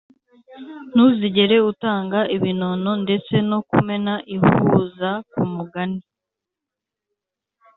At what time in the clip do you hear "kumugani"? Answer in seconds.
5.31-6.01